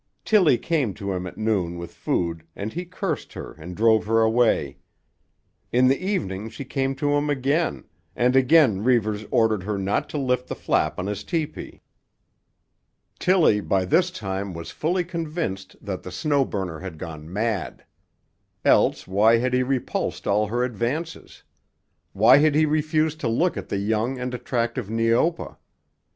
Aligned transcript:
Tillie 0.25 0.57
came 0.57 0.95
to 0.95 1.11
him 1.11 1.27
at 1.27 1.37
noon 1.37 1.77
with 1.77 1.93
food 1.93 2.41
and 2.55 2.73
he 2.73 2.85
cursed 2.85 3.33
her 3.33 3.51
and 3.51 3.77
drove 3.77 4.07
her 4.07 4.21
away. 4.21 4.77
In 5.71 5.89
the 5.89 6.03
evening 6.03 6.49
she 6.49 6.65
came 6.65 6.95
to 6.95 7.11
him 7.13 7.29
again, 7.29 7.83
and 8.15 8.35
again 8.35 8.83
Reivers 8.83 9.25
ordered 9.29 9.61
her 9.61 9.77
not 9.77 10.09
to 10.09 10.17
lift 10.17 10.47
the 10.47 10.55
flap 10.55 10.97
on 10.97 11.05
his 11.05 11.23
tepee. 11.23 11.83
Tillie 13.19 13.61
by 13.61 13.85
this 13.85 14.09
time 14.09 14.55
was 14.55 14.71
fully 14.71 15.03
convinced 15.03 15.75
that 15.79 16.01
the 16.01 16.11
Snow 16.11 16.45
Burner 16.45 16.79
had 16.79 16.97
gone 16.97 17.31
mad. 17.31 17.85
Else 18.65 19.05
why 19.07 19.37
had 19.37 19.53
he 19.53 19.61
repulsed 19.61 20.25
all 20.25 20.47
her 20.47 20.63
advances? 20.63 21.43
Why 22.13 22.37
had 22.39 22.55
he 22.55 22.65
refused 22.65 23.19
to 23.19 23.27
look 23.27 23.55
at 23.55 23.69
the 23.69 23.77
young 23.77 24.19
and 24.19 24.33
attractive 24.33 24.89
Neopa? 24.89 25.59